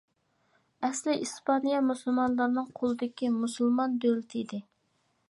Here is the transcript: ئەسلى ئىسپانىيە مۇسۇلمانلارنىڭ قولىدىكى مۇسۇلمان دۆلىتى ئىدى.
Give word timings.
ئەسلى 0.87 1.13
ئىسپانىيە 1.25 1.81
مۇسۇلمانلارنىڭ 1.89 2.71
قولىدىكى 2.81 3.31
مۇسۇلمان 3.37 3.95
دۆلىتى 4.07 4.41
ئىدى. 4.43 4.65